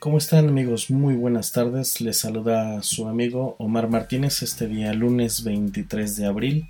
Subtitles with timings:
[0.00, 0.88] ¿Cómo están amigos?
[0.88, 2.00] Muy buenas tardes.
[2.00, 6.68] Les saluda su amigo Omar Martínez este día lunes 23 de abril.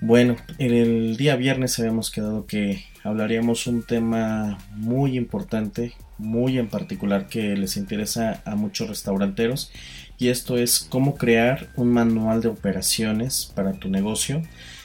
[0.00, 7.26] Bueno, el día viernes habíamos quedado que hablaríamos un tema muy importante, muy en particular
[7.26, 9.70] que les interesa a muchos restauranteros
[10.16, 14.40] y esto es cómo crear un manual de operaciones para tu negocio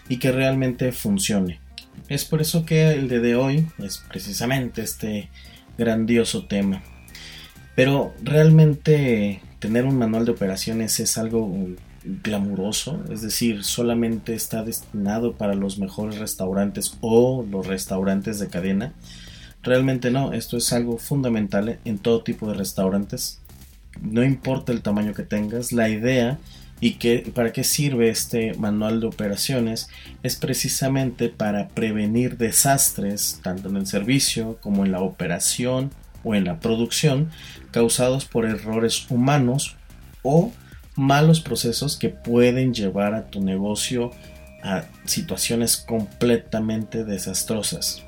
[0.09, 1.61] y que realmente funcione.
[2.09, 5.29] Es por eso que el de hoy es precisamente este
[5.77, 6.83] grandioso tema.
[7.79, 11.49] Pero realmente tener un manual de operaciones es algo
[12.03, 18.91] glamuroso, es decir, solamente está destinado para los mejores restaurantes o los restaurantes de cadena.
[19.63, 23.39] Realmente no, esto es algo fundamental en todo tipo de restaurantes.
[24.01, 26.37] No importa el tamaño que tengas, la idea
[26.81, 29.87] y que, para qué sirve este manual de operaciones
[30.21, 35.91] es precisamente para prevenir desastres tanto en el servicio como en la operación
[36.23, 37.29] o en la producción
[37.71, 39.75] causados por errores humanos
[40.23, 40.51] o
[40.95, 44.11] malos procesos que pueden llevar a tu negocio
[44.61, 48.03] a situaciones completamente desastrosas.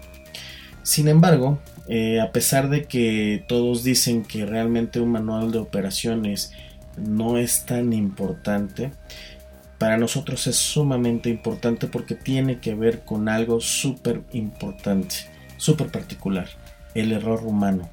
[0.84, 6.52] Sin embargo, eh, a pesar de que todos dicen que realmente un manual de operaciones
[6.98, 8.92] no es tan importante,
[9.78, 15.16] para nosotros es sumamente importante porque tiene que ver con algo súper importante,
[15.58, 16.48] súper particular,
[16.94, 17.89] el error humano.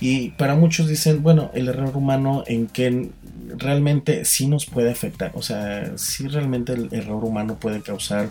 [0.00, 3.10] Y para muchos dicen, bueno, el error humano en que
[3.56, 5.32] realmente sí nos puede afectar.
[5.34, 8.30] O sea, sí realmente el error humano puede causar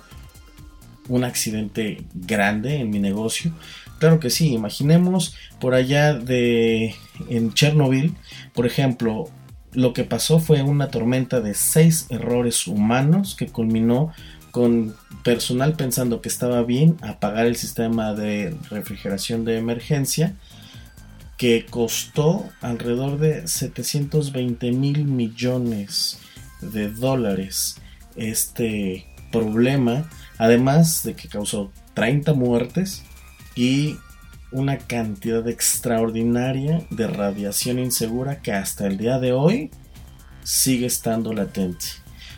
[1.07, 3.51] un accidente grande en mi negocio.
[3.99, 6.95] Claro que sí, imaginemos por allá de
[7.29, 8.15] en Chernobyl,
[8.53, 9.29] por ejemplo,
[9.73, 14.11] lo que pasó fue una tormenta de seis errores humanos que culminó
[14.51, 20.35] con personal pensando que estaba bien apagar el sistema de refrigeración de emergencia
[21.37, 26.19] que costó alrededor de 720 mil millones
[26.61, 27.77] de dólares
[28.15, 33.03] este problema, además de que causó 30 muertes
[33.55, 33.97] y
[34.51, 39.71] una cantidad extraordinaria de radiación insegura que hasta el día de hoy
[40.43, 41.85] sigue estando latente.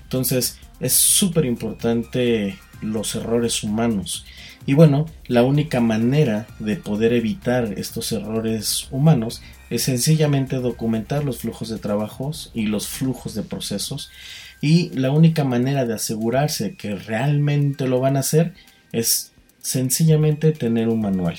[0.04, 4.26] Entonces es súper importante los errores humanos
[4.68, 11.40] y bueno, la única manera de poder evitar estos errores humanos es sencillamente documentar los
[11.40, 14.12] flujos de trabajos y los flujos de procesos.
[14.60, 18.54] Y la única manera de asegurarse que realmente lo van a hacer
[18.92, 21.38] es sencillamente tener un manual.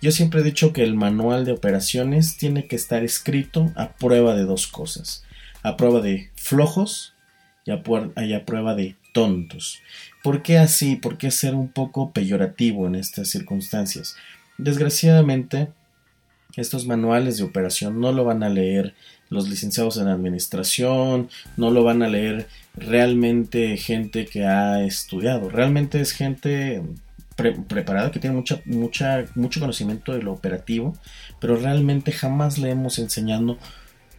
[0.00, 4.34] Yo siempre he dicho que el manual de operaciones tiene que estar escrito a prueba
[4.34, 5.22] de dos cosas.
[5.62, 7.12] A prueba de flojos
[7.66, 9.80] y a, prueba de tontos.
[10.24, 10.96] ¿Por qué así?
[10.96, 14.16] ¿Por qué ser un poco peyorativo en estas circunstancias?
[14.56, 15.68] Desgraciadamente,
[16.56, 18.94] estos manuales de operación no lo van a leer
[19.28, 26.00] los licenciados en administración, no lo van a leer realmente gente que ha estudiado, realmente
[26.00, 26.82] es gente
[27.36, 30.96] preparada que tiene mucha, mucha, mucho conocimiento de lo operativo,
[31.38, 33.58] pero realmente jamás le hemos enseñado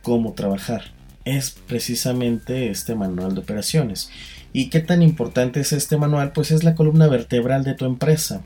[0.04, 0.94] cómo trabajar.
[1.24, 4.12] Es precisamente este manual de operaciones.
[4.58, 6.32] ¿Y qué tan importante es este manual?
[6.32, 8.42] Pues es la columna vertebral de tu empresa.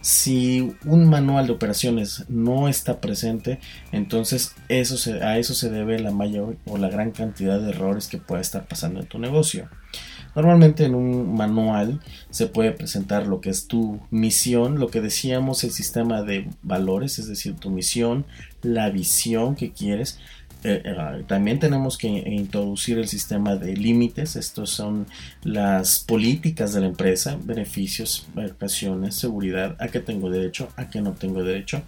[0.00, 3.60] Si un manual de operaciones no está presente,
[3.92, 8.16] entonces eso a eso se debe la mayor o la gran cantidad de errores que
[8.16, 9.68] pueda estar pasando en tu negocio.
[10.34, 12.00] Normalmente en un manual
[12.30, 17.18] se puede presentar lo que es tu misión, lo que decíamos el sistema de valores,
[17.18, 18.24] es decir, tu misión,
[18.62, 20.18] la visión que quieres,
[20.62, 24.36] eh, eh, también tenemos que introducir el sistema de límites.
[24.36, 25.06] Estos son
[25.42, 31.12] las políticas de la empresa, beneficios, vacaciones, seguridad, a qué tengo derecho, a qué no
[31.12, 31.82] tengo derecho.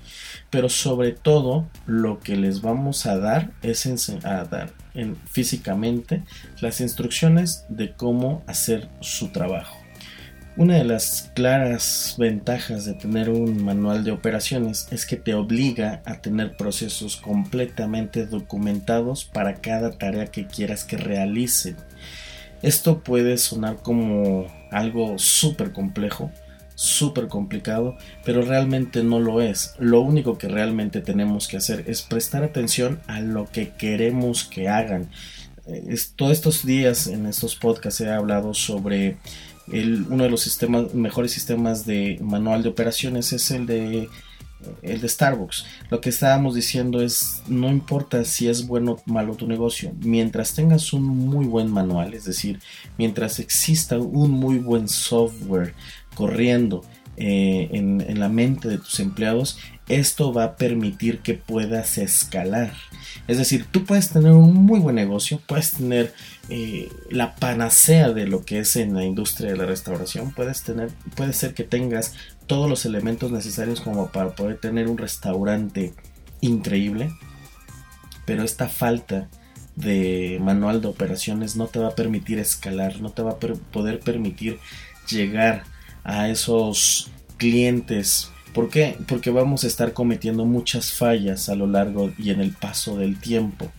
[0.50, 3.83] Pero sobre todo lo que les vamos a dar es
[4.25, 6.22] a dar en, físicamente
[6.60, 9.81] las instrucciones de cómo hacer su trabajo.
[10.54, 16.03] Una de las claras ventajas de tener un manual de operaciones es que te obliga
[16.04, 21.77] a tener procesos completamente documentados para cada tarea que quieras que realicen.
[22.60, 26.31] Esto puede sonar como algo súper complejo,
[26.75, 29.75] súper complicado, pero realmente no lo es.
[29.78, 34.69] Lo único que realmente tenemos que hacer es prestar atención a lo que queremos que
[34.69, 35.09] hagan.
[35.66, 39.16] Eh, todos estos días en estos podcasts he hablado sobre
[39.68, 44.09] uno de los sistemas, mejores sistemas de manual de operaciones es el de
[44.82, 45.66] el de Starbucks.
[45.91, 50.54] Lo que estábamos diciendo es, no importa si es bueno o malo tu negocio, mientras
[50.54, 52.60] tengas un muy buen manual, es decir,
[52.98, 55.74] mientras exista un muy buen software
[56.15, 56.84] corriendo
[57.16, 62.72] eh, en, la mente de tus empleados, esto va a permitir que puedas escalar.
[63.28, 66.14] Es decir, tú puedes tener un muy buen negocio, puedes tener
[66.48, 70.91] eh, la panacea de lo que es en la industria de la restauración, puedes tener,
[71.14, 72.14] puede ser que tengas
[72.47, 75.92] todos los elementos necesarios como para poder tener un restaurante
[76.41, 77.12] increíble,
[78.24, 79.28] pero esta falta
[79.76, 84.00] de manual de operaciones no te va a permitir escalar, no te va a poder
[84.00, 84.58] permitir
[85.08, 85.65] llegar
[86.04, 88.31] a esos clientes.
[88.54, 88.97] ¿Por qué?
[89.09, 93.19] Porque vamos a estar cometiendo muchas fallas a lo largo y en el paso del
[93.19, 93.71] tiempo.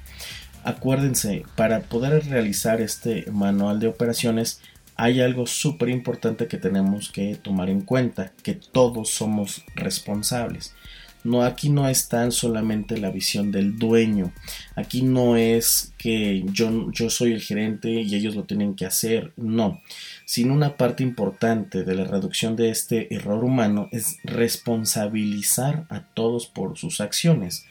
[0.63, 4.61] Acuérdense, para poder realizar este manual de operaciones
[4.95, 10.75] hay algo súper importante que tenemos que tomar en cuenta, que todos somos responsables.
[11.23, 14.33] No, aquí no es tan solamente la visión del dueño.
[14.75, 19.31] Aquí no es que yo, yo soy el gerente y ellos lo tienen que hacer.
[19.37, 19.81] No.
[20.25, 26.47] Sino una parte importante de la reducción de este error humano es responsabilizar a todos
[26.47, 27.65] por sus acciones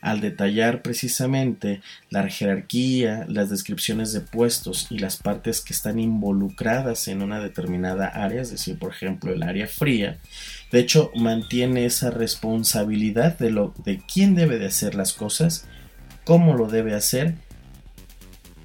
[0.00, 7.08] al detallar precisamente la jerarquía, las descripciones de puestos y las partes que están involucradas
[7.08, 10.18] en una determinada área, es decir, por ejemplo, el área fría,
[10.70, 15.66] de hecho mantiene esa responsabilidad de lo de quién debe de hacer las cosas,
[16.24, 17.34] cómo lo debe hacer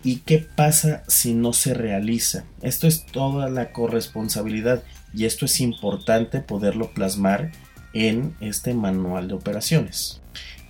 [0.04, 2.46] y qué pasa si no se realiza.
[2.62, 4.84] Esto es toda la corresponsabilidad
[5.16, 7.52] y esto es importante poderlo plasmar
[7.94, 10.22] en este manual de operaciones.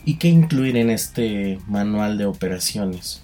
[0.05, 3.23] ¿Y qué incluir en este manual de operaciones?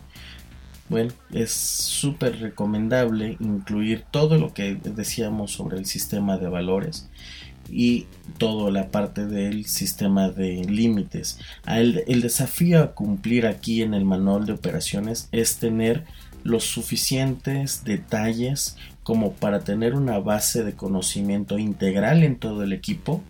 [0.89, 7.09] Bueno, es súper recomendable incluir todo lo que decíamos sobre el sistema de valores
[7.71, 8.07] y
[8.37, 11.39] toda la parte del sistema de límites.
[11.65, 16.03] El, el desafío a cumplir aquí en el manual de operaciones es tener
[16.43, 23.21] los suficientes detalles como para tener una base de conocimiento integral en todo el equipo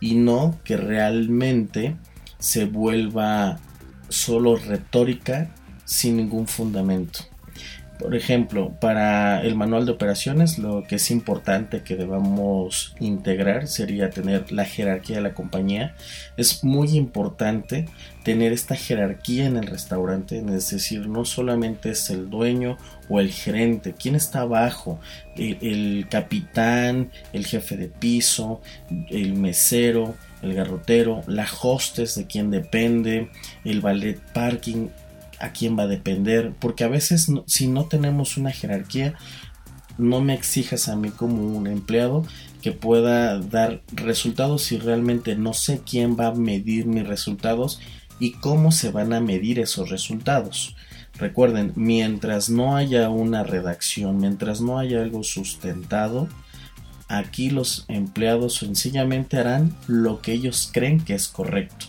[0.00, 1.96] y no que realmente
[2.38, 3.58] se vuelva
[4.08, 5.54] solo retórica
[5.84, 7.20] sin ningún fundamento.
[7.98, 14.10] Por ejemplo, para el manual de operaciones lo que es importante que debamos integrar sería
[14.10, 15.94] tener la jerarquía de la compañía.
[16.36, 17.86] Es muy importante
[18.24, 23.30] tener esta jerarquía en el restaurante, es decir, no solamente es el dueño o el
[23.30, 24.98] gerente, quién está abajo,
[25.36, 28.60] el, capitán, el jefe de piso,
[29.08, 33.30] el mesero, el garrotero, la hostess de quien depende,
[33.64, 34.88] el ballet parking,
[35.44, 39.14] a quién va a depender, porque a veces si no tenemos una jerarquía,
[39.98, 42.24] no me exijas a mí como un empleado
[42.62, 47.80] que pueda dar resultados si realmente no sé quién va a medir mis resultados
[48.18, 50.74] y cómo se van a medir esos resultados.
[51.18, 56.28] Recuerden, mientras no haya una redacción, mientras no haya algo sustentado,
[57.08, 61.86] Aquí los empleados sencillamente harán lo que ellos creen que es correcto.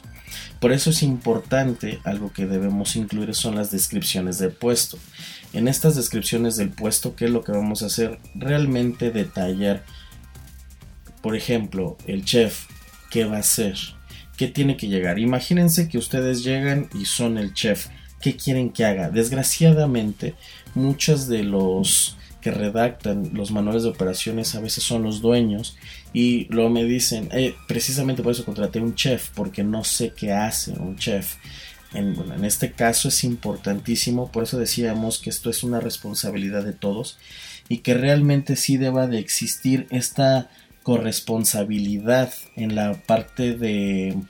[0.60, 4.98] Por eso es importante, algo que debemos incluir son las descripciones del puesto.
[5.54, 8.20] En estas descripciones del puesto, ¿qué es lo que vamos a hacer?
[8.36, 9.84] Realmente detallar,
[11.22, 12.66] por ejemplo, el chef,
[13.10, 13.78] ¿qué va a hacer?
[14.38, 15.20] ¿Qué tiene que llegar?
[15.20, 17.88] Imagínense que ustedes llegan y son el chef.
[18.22, 19.10] ¿Qué quieren que haga?
[19.10, 20.36] Desgraciadamente,
[20.74, 25.78] muchos de los que redactan los manuales de operaciones a veces son los dueños
[26.14, 30.32] y luego me dicen, eh, precisamente por eso contraté un chef, porque no sé qué
[30.32, 31.38] hace un chef.
[31.96, 36.74] En, en este caso es importantísimo, por eso decíamos que esto es una responsabilidad de
[36.74, 37.18] todos
[37.68, 40.48] y que realmente sí deba de existir esta
[40.84, 44.22] corresponsabilidad en la parte de,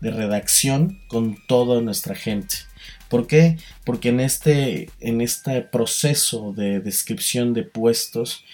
[0.00, 2.69] de redacción con toda nuestra gente.
[3.10, 3.58] ¿Por qué?
[3.84, 8.44] Porque en este, en este proceso de descripción de puestos,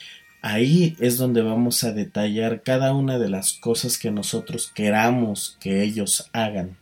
[0.41, 5.83] ahí es donde vamos a detallar cada una de las cosas que nosotros queramos que
[5.83, 6.79] ellos hagan.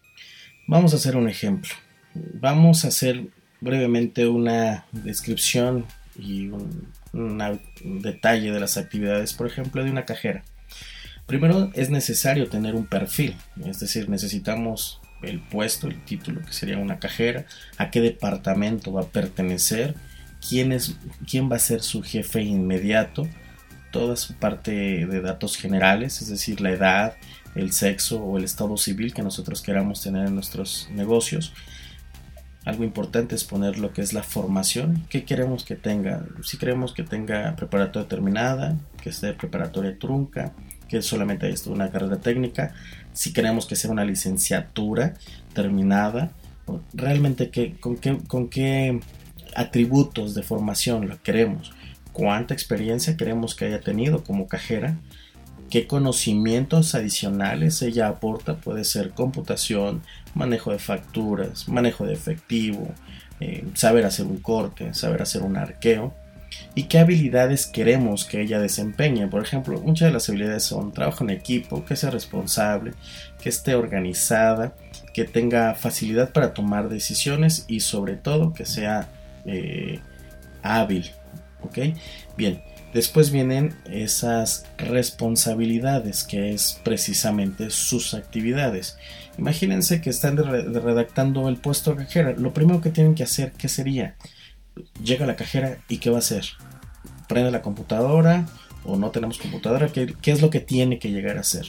[0.69, 1.75] Vamos a hacer un ejemplo.
[2.15, 3.27] Vamos a hacer
[3.61, 5.85] brevemente una descripción
[6.17, 10.45] y un, un detalle de las actividades, por ejemplo, de una cajera.
[11.27, 16.79] Primero es necesario tener un perfil, es decir, necesitamos el puesto, el título, que sería
[16.79, 17.47] una cajera,
[17.79, 19.95] a qué departamento va a pertenecer,
[20.47, 20.97] quién, es,
[21.29, 23.27] quién va a ser su jefe inmediato,
[23.91, 24.73] toda su parte
[25.07, 27.15] de datos generales, es decir, la edad,
[27.55, 31.53] el sexo o el estado civil que nosotros queramos tener en nuestros negocios.
[32.65, 36.95] Algo importante es poner lo que es la formación, qué queremos que tenga, si queremos
[36.95, 40.53] que tenga preparatoria terminada, que esté preparatoria trunca,
[40.89, 42.75] que solamente hay una carrera técnica,
[43.13, 45.15] si queremos que sea una licenciatura
[45.55, 46.31] terminada,
[46.93, 49.01] realmente qué, con, qué, con qué
[49.55, 51.73] atributos de formación lo queremos,
[52.13, 54.99] cuánta experiencia queremos que haya tenido como cajera,
[55.71, 58.57] qué conocimientos adicionales ella aporta.
[58.57, 60.03] Puede ser computación,
[60.35, 62.89] manejo de facturas, manejo de efectivo,
[63.41, 66.15] eh, saber hacer un corte, saber hacer un arqueo
[66.75, 69.29] y qué habilidades queremos que ella desempeñe.
[69.29, 72.93] Por ejemplo, muchas de las habilidades son trabajo en equipo, que sea responsable,
[73.41, 74.75] que esté organizada,
[75.13, 79.09] que tenga facilidad para tomar decisiones y sobre todo que sea
[79.47, 80.01] eh,
[80.63, 81.11] hábil.
[81.63, 81.79] ¿Ok?
[82.37, 88.99] Bien, después vienen esas responsabilidades que es precisamente sus actividades.
[89.39, 92.33] Imagínense que están redactando el puesto cajera.
[92.33, 94.17] Lo primero que tienen que hacer, ¿qué sería?
[95.03, 96.45] Llega la cajera y ¿qué va a hacer?
[97.29, 98.47] ¿Prende la computadora
[98.85, 99.89] o no tenemos computadora?
[99.89, 101.67] ¿Qué, es lo que tiene que llegar a hacer?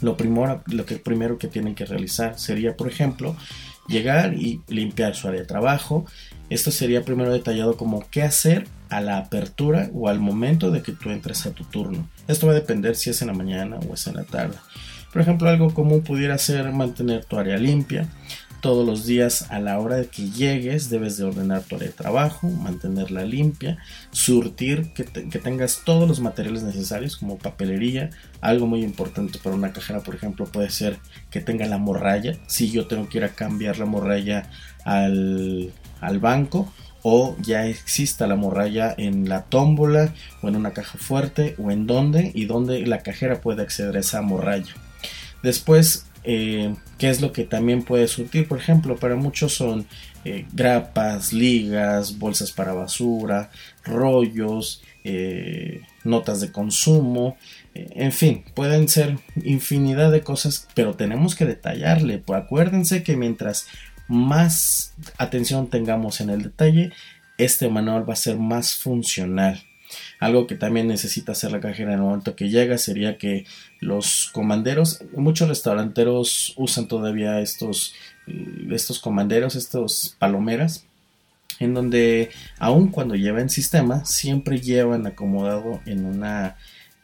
[0.00, 3.36] Lo, primero, lo que primero que tienen que realizar sería, por ejemplo,
[3.88, 6.04] llegar y limpiar su área de trabajo.
[6.50, 10.92] Esto sería primero detallado como qué hacer a la apertura o al momento de que
[10.92, 12.08] tú entres a tu turno.
[12.28, 14.56] Esto va a depender si es en la mañana o es en la tarde.
[15.12, 18.08] Por ejemplo, algo común pudiera ser mantener tu área limpia,
[18.64, 21.92] todos los días a la hora de que llegues debes de ordenar tu área de
[21.92, 23.76] trabajo, mantenerla limpia,
[24.10, 28.08] surtir, que, tengas todos los materiales necesarios como papelería.
[28.40, 30.96] Algo muy importante para una cajera, por ejemplo, puede ser
[31.30, 32.38] que tenga la morralla.
[32.46, 34.48] Si yo tengo que ir a cambiar la morralla
[34.86, 35.70] al,
[36.18, 41.70] banco, o ya exista la morralla en la tómbola o en una caja fuerte o
[41.70, 44.72] en donde y donde la cajera puede acceder a esa morralla.
[45.42, 48.48] Después eh, qué es lo que también puede surtir.
[48.48, 49.86] Por ejemplo, para muchos son
[50.24, 53.50] eh, grapas, ligas, bolsas para basura,
[53.84, 57.36] rollos, eh, notas de consumo,
[57.74, 62.18] en fin, pueden ser infinidad de cosas, pero tenemos que detallarle.
[62.18, 63.66] Pues acuérdense que mientras
[64.06, 66.92] más atención tengamos en el detalle,
[67.36, 69.60] este manual va a ser más funcional.
[70.20, 73.46] Algo que también necesita hacer la cajera en el momento que llega sería que
[73.80, 77.94] los comanderos, muchos restauranteros usan todavía estos,
[78.26, 80.86] eh, estos comanderos, estos palomeras,
[81.60, 86.56] en donde aun cuando llevan sistema, siempre llevan acomodado en una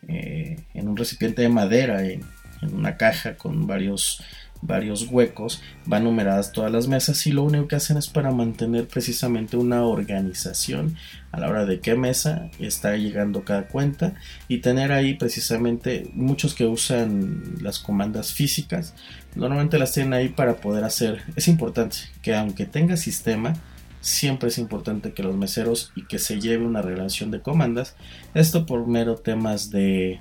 [0.08, 2.24] eh, en un recipiente de madera, en
[2.72, 4.22] una caja con varios
[4.62, 8.86] varios huecos, van numeradas todas las mesas y lo único que hacen es para mantener
[8.86, 10.96] precisamente una organización
[11.32, 14.14] a la hora de qué mesa está llegando cada cuenta
[14.48, 18.94] y tener ahí precisamente muchos que usan las comandas físicas
[19.34, 21.22] normalmente las tienen ahí para poder hacer.
[21.36, 23.54] Es importante que aunque tenga sistema
[24.00, 27.96] siempre es importante que los meseros y que se lleve una relación de comandas.
[28.34, 30.20] Esto por mero temas de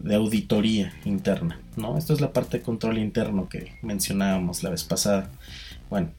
[0.00, 1.98] de auditoría interna, ¿no?
[1.98, 5.30] Esto es la parte de control interno que mencionábamos la vez pasada.
[5.90, 6.10] Bueno,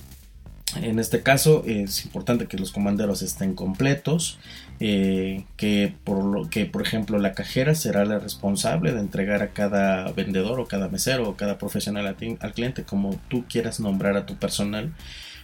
[0.76, 4.38] en este caso es importante que los comanderos estén completos,
[4.80, 9.50] eh, que, por lo, que por ejemplo la cajera será la responsable de entregar a
[9.50, 14.26] cada vendedor o cada mesero o cada profesional al cliente, como tú quieras nombrar a
[14.26, 14.94] tu personal,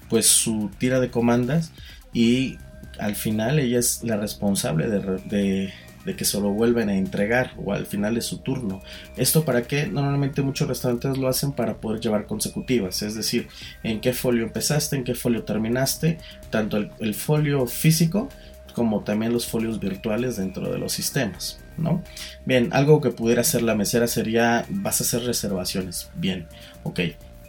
[0.10, 1.72] pues su tira de comandas
[2.14, 2.58] y
[3.00, 5.74] al final ella es la responsable de de
[6.14, 8.82] que se lo vuelven a entregar o al final de su turno.
[9.18, 9.88] ¿Esto para qué?
[9.88, 13.48] Normalmente muchos restaurantes lo hacen para poder llevar consecutivas, es decir,
[13.82, 16.20] en qué folio empezaste, en qué folio terminaste,
[16.50, 18.30] tanto el, folio físico
[18.74, 21.60] como también los folios virtuales dentro de los sistemas.
[21.78, 22.04] ¿no?
[22.46, 26.10] Bien, algo que pudiera hacer la mesera sería, vas a hacer reservaciones.
[26.16, 26.48] Bien,
[26.84, 27.00] ok,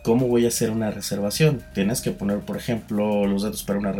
[0.06, 1.64] ¿Cómo voy a hacer una reservación?
[1.74, 3.92] Tienes que poner, por ejemplo, los datos para una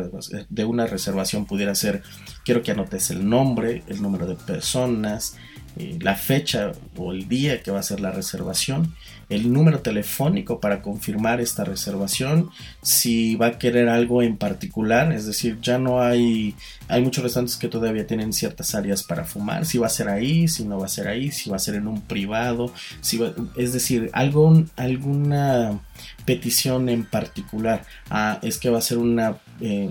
[0.49, 2.05] de una reservación pudiera ser,
[2.45, 5.37] quiero que anotes el nombre, el número de personas,
[5.77, 8.95] eh, la fecha o el día que va a ser la reservación,
[9.29, 12.51] el número telefónico para confirmar esta reservación,
[12.83, 16.55] si va a querer algo en particular, es decir, ya no hay,
[16.89, 20.47] hay muchos restaurantes que todavía tienen ciertas áreas para fumar, si va a ser ahí,
[20.47, 23.21] si no va a ser ahí, si va a ser en un privado, si
[23.57, 25.81] es decir, algo, alguna
[26.25, 29.91] petición en particular, ah, es que va a ser una, eh,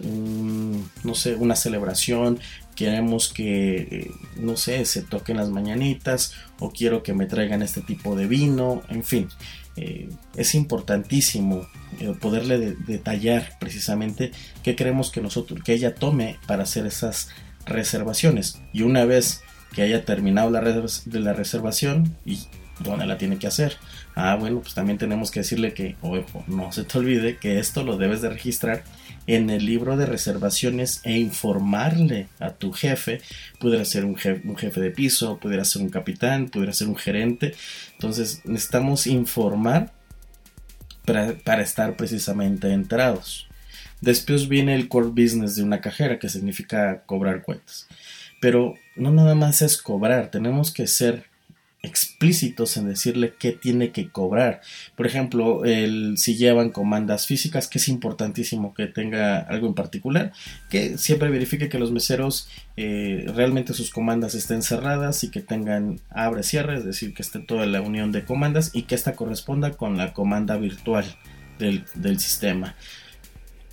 [1.04, 2.40] no sé, una celebración,
[2.76, 7.82] queremos que, eh, no sé, se toquen las mañanitas o quiero que me traigan este
[7.82, 9.30] tipo de vino, en fin.
[9.78, 11.68] Eh, es importantísimo
[12.00, 14.32] eh, poderle detallar precisamente
[14.64, 17.28] qué queremos que nosotros que ella tome para hacer esas
[17.66, 19.42] reservaciones y una vez
[19.74, 22.40] que haya terminado la, de la reservación y
[22.80, 23.76] dónde la tiene que hacer
[24.16, 27.84] ah bueno pues también tenemos que decirle que ojo no se te olvide que esto
[27.84, 28.86] lo debes de registrar
[29.28, 33.22] en el libro de reservaciones e informarle a tu jefe.
[33.60, 37.56] Pudiera ser un jefe, de piso, pudiera ser un capitán, pudiera ser un gerente.
[37.94, 39.94] Entonces necesitamos informar
[41.06, 43.48] para, estar precisamente enterados.
[44.02, 47.88] Después viene el core business de una cajera, que significa cobrar cuentas.
[48.42, 51.35] Pero no nada más es cobrar, tenemos que ser
[51.86, 54.62] explícitos en decirle qué tiene que cobrar.
[54.96, 55.62] Por ejemplo,
[56.16, 60.34] si llevan comandas físicas, que es importantísimo que tenga algo en particular,
[60.70, 66.00] que siempre verifique que los meseros eh, realmente sus comandas estén cerradas y que tengan
[66.10, 69.72] abre cierre, es decir, que esté toda la unión de comandas y que esta corresponda
[69.72, 71.06] con la comanda virtual
[71.60, 72.76] del, del sistema.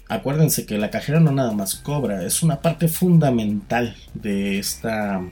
[0.08, 5.22] Acuérdense que la cajera no nada más cobra, es una parte fundamental de esta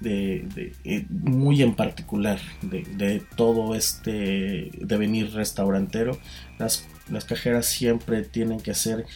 [0.00, 6.18] de, eh, muy en particular de, todo este devenir restaurantero,
[6.58, 9.06] las, las cajeras siempre tienen que ser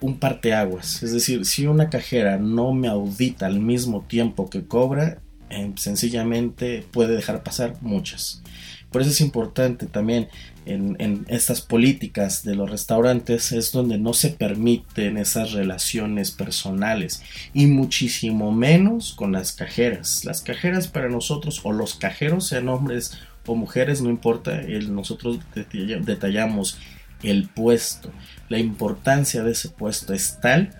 [0.00, 1.02] un parteaguas.
[1.02, 6.84] Es decir, si una cajera no me audita al mismo tiempo que cobra, eh, sencillamente
[6.90, 8.42] puede dejar pasar muchas.
[8.90, 10.28] Por eso es importante también
[10.66, 17.22] en, estas políticas de los restaurantes es donde no se permiten esas relaciones personales
[17.54, 20.24] y muchísimo menos con las cajeras.
[20.24, 25.40] Las cajeras para nosotros o los cajeros sean hombres o mujeres, no importa, el, nosotros
[25.54, 26.78] detallamos
[27.22, 28.12] el puesto.
[28.48, 30.79] La importancia de ese puesto es tal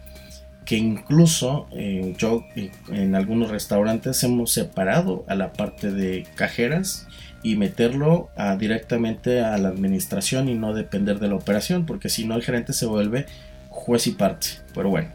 [0.70, 7.08] que incluso eh, yo eh, en algunos restaurantes hemos separado a la parte de cajeras
[7.42, 12.36] y meterlo directamente a la administración y no depender de la operación, porque si no
[12.36, 13.26] el gerente se vuelve
[13.68, 14.46] juez y parte.
[14.72, 15.08] Pero bueno,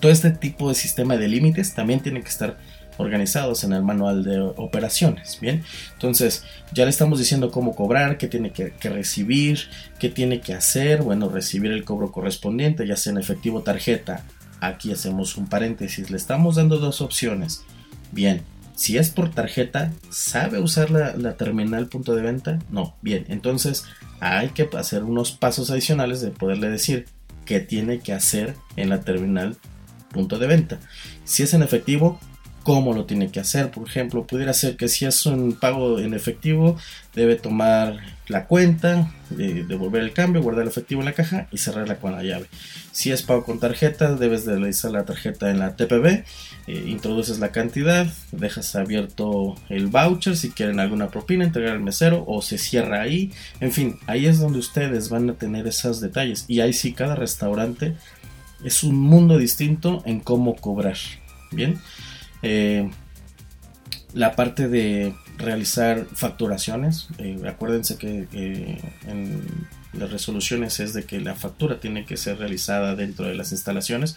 [0.00, 2.56] todo este tipo de sistema de límites también tiene que estar
[2.96, 5.38] organizados en el manual de operaciones.
[5.38, 5.62] Bien,
[5.92, 11.02] entonces ya le estamos diciendo cómo cobrar, qué tiene que, recibir, qué tiene que hacer.
[11.02, 14.24] Bueno, recibir el cobro correspondiente, ya sea en efectivo tarjeta.
[14.62, 17.64] Aquí hacemos un paréntesis, le estamos dando dos opciones.
[18.12, 18.42] Bien,
[18.76, 22.60] si es por tarjeta, ¿sabe usar la, terminal punto de venta?
[22.70, 22.94] No.
[23.02, 23.86] Bien, entonces
[24.20, 27.06] hay que hacer unos pasos adicionales de poderle decir
[27.44, 29.56] qué tiene que hacer en la terminal
[30.12, 30.78] punto de venta.
[31.24, 32.20] Si es en efectivo,
[32.62, 33.70] cómo lo tiene que hacer.
[33.70, 36.76] Por ejemplo, pudiera ser que si es un pago en efectivo,
[37.14, 41.58] debe tomar la cuenta, eh, devolver el cambio, guardar el efectivo en la caja y
[41.58, 42.46] cerrarla con la llave.
[42.92, 46.24] Si es pago con tarjeta, debes de realizar la tarjeta en la TPB,
[46.66, 52.24] eh, introduces la cantidad, dejas abierto el voucher si quieren alguna propina, entregar al mesero
[52.26, 53.32] o se cierra ahí.
[53.60, 57.16] En fin, ahí es donde ustedes van a tener esos detalles y ahí sí cada
[57.16, 57.96] restaurante
[58.64, 60.96] es un mundo distinto en cómo cobrar.
[61.50, 61.78] Bien.
[62.42, 62.90] Eh,
[64.14, 68.26] la parte de realizar facturaciones, eh, acuérdense que
[69.06, 69.42] en
[69.92, 74.16] las resoluciones es de que la factura tiene que ser realizada dentro de las instalaciones.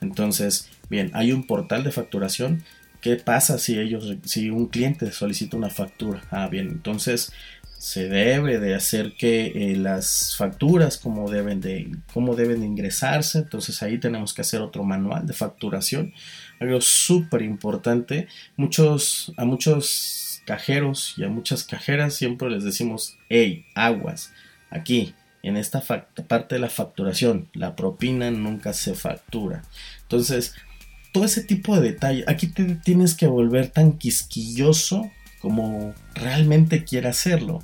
[0.00, 2.62] Entonces, bien, hay un portal de facturación.
[3.00, 6.22] ¿Qué pasa si ellos, si un cliente solicita una factura?
[6.30, 7.32] Ah, bien, entonces
[7.78, 13.38] se debe de hacer que eh, las facturas como deben de cómo deben de ingresarse
[13.38, 16.12] entonces ahí tenemos que hacer otro manual de facturación
[16.60, 23.66] algo súper importante muchos a muchos cajeros y a muchas cajeras siempre les decimos hey
[23.74, 24.32] aguas
[24.70, 29.62] aquí en esta parte de la facturación la propina nunca se factura
[30.02, 30.54] entonces
[31.12, 37.08] todo ese tipo de detalle aquí te tienes que volver tan quisquilloso como realmente quiere
[37.08, 37.62] hacerlo.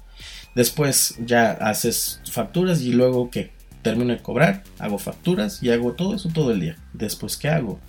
[0.55, 3.51] Después ya haces facturas y luego que
[3.83, 6.77] termino de cobrar, hago facturas y hago todo eso todo el día.
[6.93, 7.81] Después, ¿qué hago?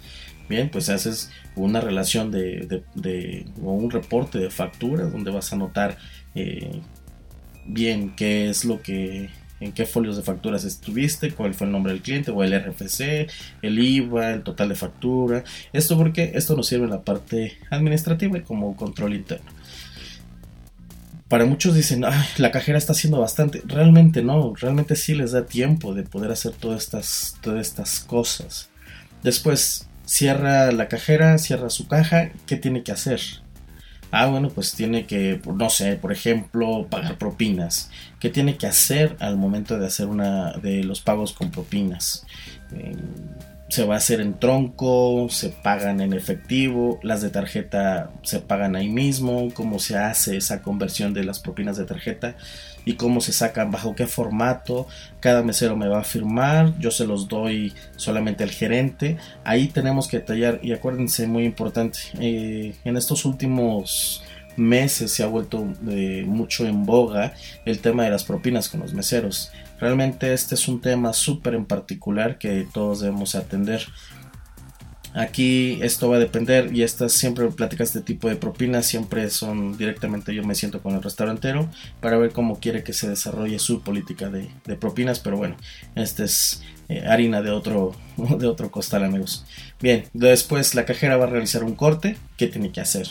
[0.48, 2.84] Bien, pues haces una relación de,
[3.64, 5.98] o un reporte de facturas donde vas a anotar
[6.36, 6.82] eh,
[7.66, 9.30] bien qué es lo que
[9.62, 13.28] en qué folios de facturas estuviste, cuál fue el nombre del cliente o el RFC,
[13.62, 15.44] el IVA, el total de factura.
[15.72, 19.50] Esto porque esto nos sirve en la parte administrativa y como control interno
[21.28, 22.06] para muchos dicen,
[22.38, 23.62] la cajera está haciendo bastante.
[23.66, 28.70] Realmente no, realmente sí les da tiempo de poder hacer todas estas, todas estas cosas.
[29.24, 33.20] Después cierra la cajera, cierra su caja, ¿qué tiene que hacer?
[34.12, 37.92] Ah, bueno, pues tiene que, no sé, por ejemplo, pagar propinas.
[38.20, 42.26] ¿Qué tiene que hacer al momento de hacer una de los pagos con propinas?
[42.74, 42.96] Eh,
[43.68, 48.76] se va a hacer en tronco, se pagan en efectivo, las de tarjeta se pagan
[48.76, 52.36] ahí mismo, cómo se hace esa conversión de las propinas de tarjeta
[52.86, 54.88] y cómo se sacan, bajo qué formato,
[55.20, 60.08] cada mesero me va a firmar, yo se los doy solamente al gerente, ahí tenemos
[60.08, 64.24] que detallar y acuérdense muy importante, eh, en estos últimos
[64.58, 67.34] meses se ha vuelto eh, mucho en boga
[67.66, 69.52] el tema de las propinas con los meseros.
[69.80, 73.86] Realmente este es un tema súper en particular que todos debemos atender.
[75.16, 79.78] Aquí esto va a depender y estas siempre pláticas de tipo de propinas siempre son
[79.78, 81.70] directamente yo me siento con el restaurantero
[82.02, 85.56] para ver cómo quiere que se desarrolle su política de, propinas, pero bueno,
[85.96, 87.96] esta es eh, harina de otro,
[88.38, 89.46] de otro costal amigos.
[89.80, 93.08] Bien, después la cajera va a realizar un corte, ¿qué tiene que hacer?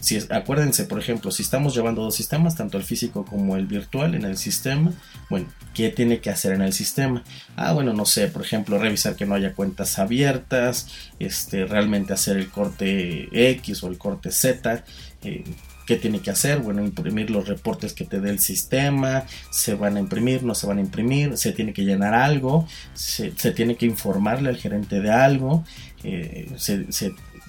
[0.00, 4.14] Si acuérdense, por ejemplo, si estamos llevando dos sistemas, tanto el físico como el virtual
[4.14, 4.92] en el sistema,
[5.28, 7.24] bueno, ¿qué tiene que hacer en el sistema?
[7.56, 10.86] Ah, bueno, no sé, por ejemplo, revisar que no haya cuentas abiertas,
[11.18, 14.84] este, realmente hacer el corte X o el corte Z,
[15.24, 15.44] eh,
[15.88, 16.58] ¿Qué tiene que hacer?
[16.58, 20.66] Bueno, imprimir los reportes que te dé el sistema, se van a imprimir, no se
[20.66, 25.10] van a imprimir, se tiene que llenar algo, se, tiene que informarle al gerente de
[25.10, 25.64] algo,
[26.04, 26.46] eh,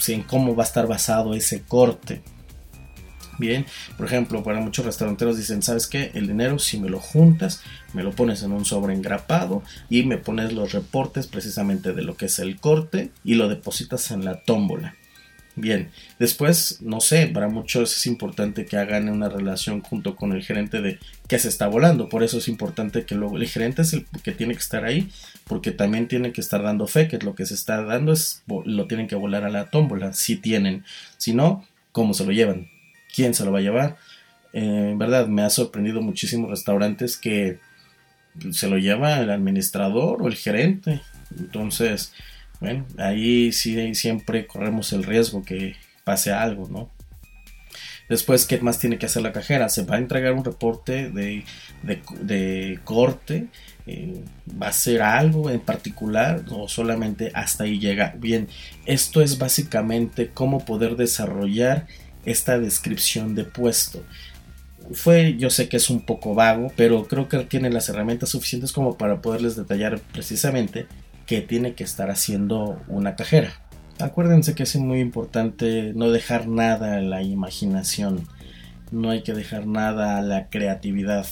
[0.07, 2.21] en cómo va a estar basado ese corte.
[3.39, 6.11] Bien, por ejemplo, para muchos restauranteros dicen, ¿sabes qué?
[6.13, 10.17] El dinero, si me lo juntas, me lo pones en un sobre engrapado y me
[10.17, 14.41] pones los reportes precisamente de lo que es el corte y lo depositas en la
[14.41, 14.95] tómbola.
[15.55, 20.43] Bien, después, no sé, para muchos es importante que hagan una relación junto con el
[20.43, 22.09] gerente de que se está volando.
[22.09, 25.09] Por eso es importante que luego el gerente es el que tiene que estar ahí,
[25.45, 28.87] porque también tiene que estar dando fe, que lo que se está dando es lo
[28.87, 30.83] tienen que volar a la tómbola, si tienen.
[31.17, 32.67] Si no, ¿cómo se lo llevan?
[33.13, 33.97] ¿Quién se lo va a llevar?
[34.53, 37.59] Eh, en verdad, me ha sorprendido muchísimos restaurantes que
[38.51, 41.01] se lo lleva el administrador o el gerente.
[41.37, 42.13] Entonces,
[42.59, 46.89] bueno, ahí sí siempre corremos el riesgo que pase algo, ¿no?
[48.09, 49.69] Después, ¿qué más tiene que hacer la cajera?
[49.69, 51.45] Se va a entregar un reporte de,
[51.83, 53.47] de, corte.
[53.85, 54.23] Eh,
[54.59, 58.15] ¿Va a hacer algo en particular o solamente hasta ahí llega?
[58.17, 58.47] Bien,
[58.87, 61.85] esto es básicamente cómo poder desarrollar
[62.25, 64.03] esta descripción de puesto.
[64.91, 68.71] Fue, yo sé que es un poco vago, pero creo que tiene las herramientas suficientes
[68.71, 70.87] como para poderles detallar precisamente
[71.25, 73.53] que tiene que estar haciendo una cajera.
[73.99, 78.27] Acuérdense que es muy importante no dejar nada a la imaginación,
[78.91, 81.27] no hay que dejar nada a la creatividad,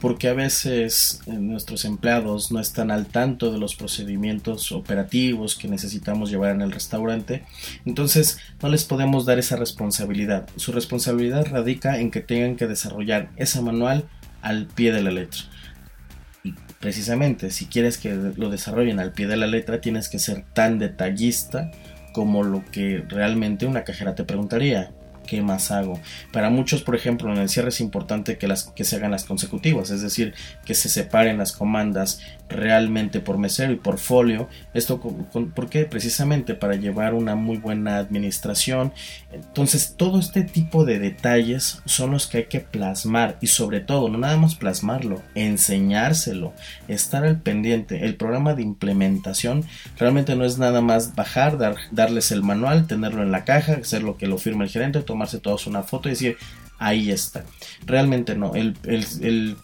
[0.00, 5.68] porque a veces eh, nuestros empleados no están al tanto de los procedimientos operativos que
[5.68, 7.44] necesitamos llevar en el restaurante,
[7.84, 10.48] entonces no les podemos dar esa responsabilidad.
[10.56, 14.08] Su responsabilidad radica en que tengan que desarrollar ese manual
[14.42, 15.42] al pie de la letra
[16.80, 20.78] precisamente, si quieres que lo desarrollen al pie de la letra, tienes que ser tan
[20.78, 21.70] detallista
[22.12, 24.90] como lo que realmente una cajera te preguntaría.
[25.30, 26.00] ¿Qué más hago?
[26.32, 29.22] Para muchos, por ejemplo, en el cierre es importante que, las, que se hagan las
[29.22, 34.48] consecutivas, es decir, que se separen las comandas realmente por mesero y por folio.
[34.74, 35.84] Esto, ¿por qué?
[35.84, 38.92] Precisamente para llevar una muy buena administración.
[39.32, 44.08] Entonces, todo este tipo de detalles son los que hay que plasmar y sobre todo,
[44.08, 46.52] no nada más plasmarlo, enseñárselo,
[46.88, 48.04] estar al pendiente.
[48.04, 49.64] El programa de implementación
[49.98, 51.58] realmente no es nada más bajar,
[51.92, 55.20] darles el manual, tenerlo en la caja, hacer lo que lo firma el gerente, tomar
[55.20, 56.36] tomarse todos una foto y decir,
[56.80, 57.44] ahí está.
[57.86, 58.74] Realmente no, el,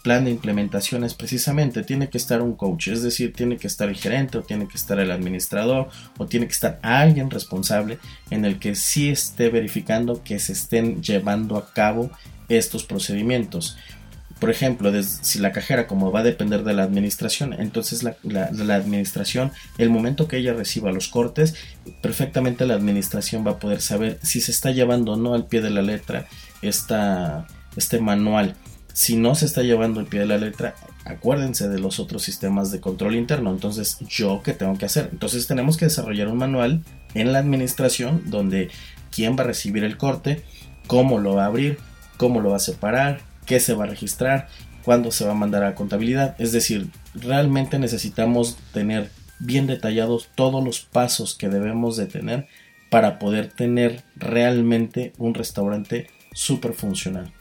[0.03, 3.89] plan de implementación es precisamente, tiene que estar un coach, es decir, tiene que estar
[3.89, 7.97] el gerente o tiene que estar el administrador o tiene que estar alguien responsable
[8.29, 12.11] en el que sí esté verificando que se estén llevando a cabo
[12.47, 13.77] estos procedimientos.
[14.39, 18.15] Por ejemplo, si la cajera como va a depender de la administración, entonces la,
[18.75, 21.55] administración, el momento que ella reciba los cortes,
[22.01, 25.61] perfectamente la administración va a poder saber si se está llevando o no al pie
[25.61, 26.27] de la letra
[26.61, 28.55] esta, este manual.
[28.93, 32.71] Si no se está llevando al pie de la letra, acuérdense de los otros sistemas
[32.71, 33.51] de control interno.
[33.51, 35.09] Entonces, ¿yo qué tengo que hacer?
[35.11, 36.83] Entonces tenemos que desarrollar un manual
[37.15, 38.69] en la administración donde
[39.11, 40.43] quién va a recibir el corte,
[40.85, 41.79] cómo lo va a abrir,
[42.17, 44.47] cómo lo va a separar, qué se va a registrar,
[44.83, 46.35] cuándo se va a mandar a contabilidad.
[46.37, 52.47] Es decir, realmente necesitamos tener bien detallados todos los pasos que debemos de tener
[52.89, 57.33] para poder tener realmente un restaurante súper funcional.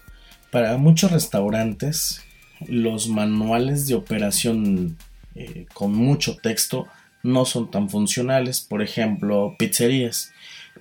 [0.51, 2.23] Para muchos restaurantes,
[2.67, 4.97] los manuales de operación
[5.35, 6.87] eh, con mucho texto
[7.23, 8.61] no son tan funcionales.
[8.61, 10.33] Por ejemplo, pizzerías.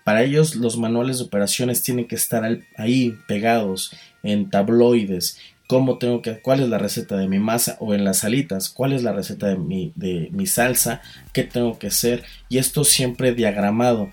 [0.04, 2.44] Para ellos los manuales de operaciones tienen que estar
[2.78, 7.94] ahí pegados en tabloides, cómo tengo que, cuál es la receta de mi masa o
[7.94, 11.02] en las salitas, cuál es la receta de mi, de mi salsa,
[11.34, 14.10] qué tengo que hacer y esto siempre diagramado.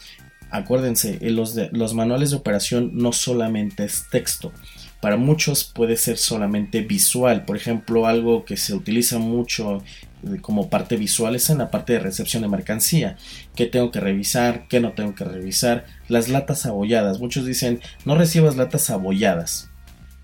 [0.51, 4.53] Acuérdense, los, de, los manuales de operación no solamente es texto,
[5.01, 7.45] para muchos puede ser solamente visual.
[7.45, 11.95] Por ejemplo, algo que se utiliza mucho eh, como parte visual es en la parte
[11.95, 13.17] de recepción de mercancía.
[13.55, 14.67] ¿Qué tengo que revisar?
[14.69, 15.85] ¿Qué no tengo que revisar?
[16.09, 17.21] Las latas abolladas.
[17.21, 19.69] Muchos dicen no recibas latas abolladas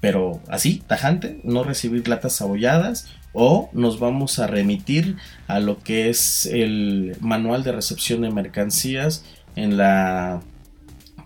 [0.01, 5.17] pero así, tajante, no recibir latas abolladas o nos vamos a remitir
[5.49, 9.25] a lo que es el manual de recepción de mercancías
[9.57, 10.41] en la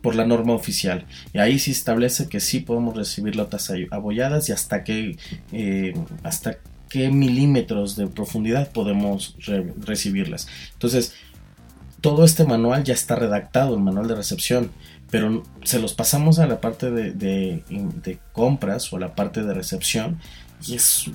[0.00, 4.52] por la norma oficial y ahí se establece que sí podemos recibir latas abolladas y
[4.52, 5.16] hasta qué
[5.52, 6.58] eh, hasta
[6.92, 9.36] qué milímetros de profundidad podemos
[9.84, 11.14] recibirlas entonces
[12.02, 14.70] todo este manual ya está redactado, el manual de recepción,
[15.10, 19.54] pero se los pasamos a la parte de, de, compras o a la parte de
[19.54, 20.18] recepción
[20.66, 21.10] y es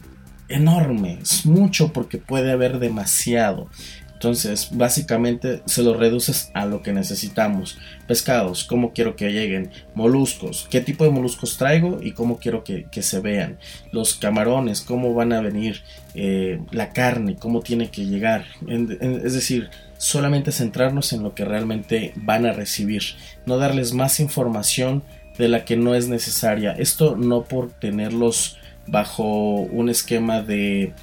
[0.47, 3.69] enorme, es mucho porque puede haber demasiado.
[4.17, 7.77] Entonces, básicamente se lo reduces a lo que necesitamos.
[8.07, 9.69] Pescados, cómo quiero que lleguen.
[9.93, 13.59] Moluscos, qué tipo de moluscos traigo y cómo quiero que, se vean.
[13.91, 15.83] Los camarones, cómo van a venir.
[16.15, 18.45] Eh, la carne, cómo tiene que llegar.
[18.67, 23.03] es decir, solamente centrarnos en lo que realmente van a recibir.
[23.45, 25.03] No darles más información
[25.37, 26.71] de la que no es necesaria.
[26.71, 29.25] Esto no por tenerlos bajo
[29.61, 30.93] un esquema de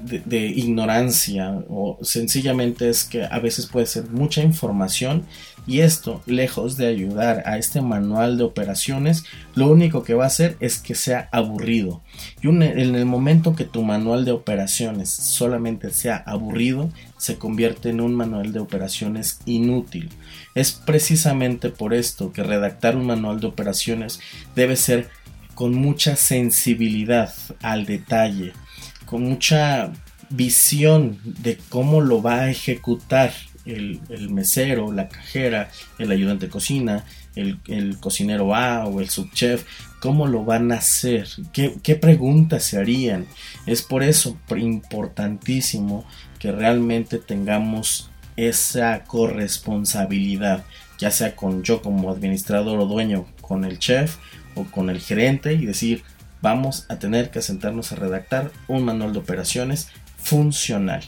[0.00, 5.24] de, ignorancia o sencillamente es que a veces puede ser mucha información
[5.66, 10.28] y esto lejos de ayudar a este manual de operaciones lo único que va a
[10.28, 12.02] hacer es que sea aburrido.
[12.42, 18.00] Y en el momento que tu manual de operaciones solamente sea aburrido se convierte en
[18.00, 20.08] un manual de operaciones inútil.
[20.54, 24.20] Es precisamente por esto que redactar un manual de operaciones
[24.54, 25.10] debe ser
[25.54, 28.52] con mucha sensibilidad al detalle
[29.08, 29.90] con mucha
[30.28, 33.32] visión de cómo lo va a ejecutar
[33.64, 37.58] el, mesero, la cajera, el ayudante de cocina, el,
[38.00, 39.64] cocinero A o el subchef,
[40.00, 43.26] cómo lo van a hacer, ¿Qué, qué preguntas se harían.
[43.64, 46.04] Es por eso importantísimo
[46.38, 50.64] que realmente tengamos esa corresponsabilidad,
[50.98, 54.16] ya sea con yo como administrador o dueño, con el chef
[54.54, 56.02] o con el gerente y decir,
[56.40, 61.02] vamos a tener que sentarnos a redactar un manual de operaciones funcional.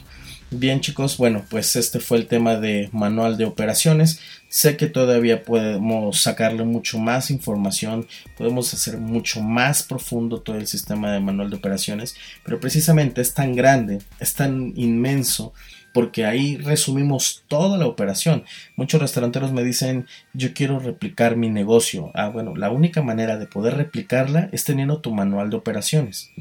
[0.53, 4.19] Bien chicos, bueno, pues este fue el tema de manual de operaciones.
[4.49, 8.05] Sé que todavía podemos sacarle mucho más información,
[8.37, 13.33] podemos hacer mucho más profundo todo el sistema de manual de operaciones, pero precisamente es
[13.33, 15.53] tan grande, es tan inmenso
[15.93, 18.43] porque ahí resumimos toda la operación.
[18.75, 22.11] Muchos restauranteros me dicen, yo quiero replicar mi negocio.
[22.13, 26.31] Ah, bueno, la única manera de poder replicarla es teniendo tu manual de operaciones.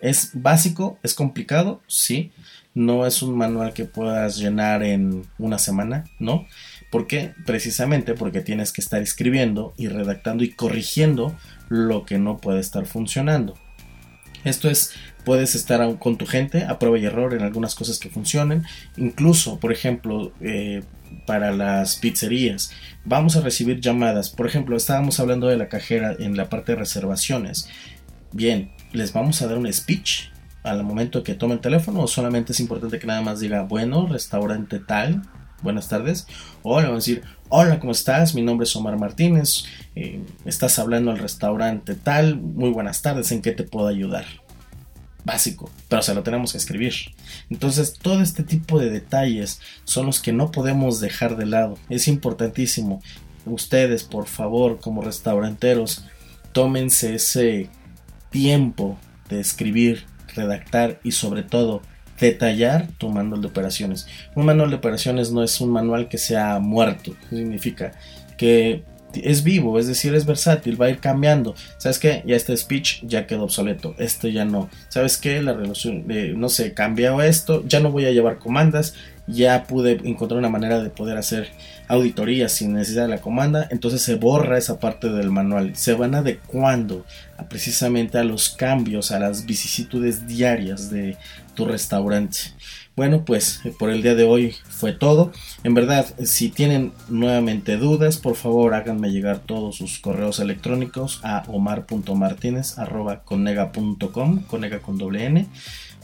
[0.00, 0.98] ¿Es básico?
[1.02, 1.82] ¿Es complicado?
[1.86, 2.32] Sí.
[2.74, 6.46] No es un manual que puedas llenar en una semana, ¿no?
[6.90, 7.32] ¿Por qué?
[7.46, 11.34] Precisamente porque tienes que estar escribiendo y redactando y corrigiendo
[11.68, 13.54] lo que no puede estar funcionando.
[14.46, 14.92] Esto es,
[15.24, 18.62] puedes estar con tu gente a prueba y error en algunas cosas que funcionen.
[18.96, 20.84] Incluso, por ejemplo, eh,
[21.26, 22.70] para las pizzerías,
[23.04, 24.30] vamos a recibir llamadas.
[24.30, 27.68] Por ejemplo, estábamos hablando de la cajera en la parte de reservaciones.
[28.30, 30.30] Bien, les vamos a dar un speech
[30.62, 34.06] al momento que tome el teléfono o solamente es importante que nada más diga, bueno,
[34.06, 35.22] restaurante tal,
[35.62, 36.26] buenas tardes.
[36.62, 38.34] O le a decir, hola, ¿cómo estás?
[38.34, 39.64] Mi nombre es Omar Martínez.
[39.94, 42.36] Eh, estás hablando al restaurante tal.
[42.36, 44.24] Muy buenas tardes, ¿en qué te puedo ayudar?
[45.24, 46.94] Básico, pero se lo tenemos que escribir.
[47.50, 51.78] Entonces, todo este tipo de detalles son los que no podemos dejar de lado.
[51.88, 53.02] Es importantísimo.
[53.44, 56.04] Ustedes, por favor, como restauranteros,
[56.52, 57.68] tómense ese
[58.30, 61.82] tiempo de escribir, redactar y sobre todo
[62.20, 64.06] detallar tu manual de operaciones.
[64.34, 67.92] Un manual de operaciones no es un manual que sea muerto, significa
[68.36, 68.82] que
[69.14, 71.54] es vivo, es decir, es versátil, va a ir cambiando.
[71.78, 72.22] ¿Sabes qué?
[72.26, 74.68] Ya este speech ya quedó obsoleto, este ya no.
[74.88, 75.40] ¿Sabes qué?
[75.42, 78.94] La relación, eh, no sé, cambiado esto, ya no voy a llevar comandas,
[79.26, 81.48] ya pude encontrar una manera de poder hacer
[81.88, 86.14] auditorías sin necesidad de la comanda, entonces se borra esa parte del manual, se van
[86.14, 87.04] adecuando
[87.48, 91.16] precisamente a los cambios, a las vicisitudes diarias de
[91.56, 92.38] tu restaurante.
[92.94, 95.32] Bueno, pues eh, por el día de hoy fue todo.
[95.64, 101.42] En verdad, si tienen nuevamente dudas, por favor háganme llegar todos sus correos electrónicos a
[101.48, 105.48] omar.martinez.conega.com, conega con doble n.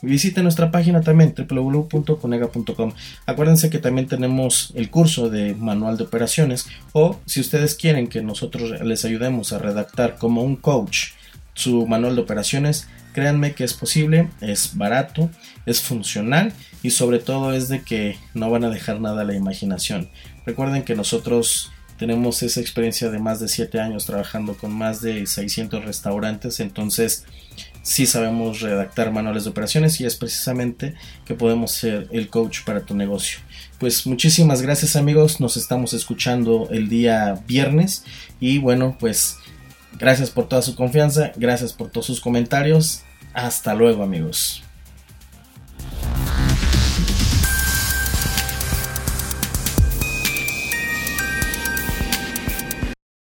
[0.02, 2.92] Visiten nuestra página también www.conega.com.
[3.24, 8.20] Acuérdense que también tenemos el curso de manual de operaciones o si ustedes quieren que
[8.20, 11.12] nosotros les ayudemos a redactar como un coach
[11.54, 15.30] su manual de operaciones, créanme que es posible, es barato,
[15.66, 19.34] es funcional y sobre todo es de que no van a dejar nada a la
[19.34, 20.08] imaginación.
[20.44, 25.24] Recuerden que nosotros tenemos esa experiencia de más de 7 años trabajando con más de
[25.26, 27.24] 600 restaurantes, entonces
[27.82, 30.94] sí sabemos redactar manuales de operaciones y es precisamente
[31.24, 33.38] que podemos ser el coach para tu negocio.
[33.78, 38.04] Pues muchísimas gracias amigos, nos estamos escuchando el día viernes
[38.40, 39.38] y bueno pues
[40.02, 44.64] gracias por toda su confianza, gracias por todos sus comentarios, hasta luego amigos.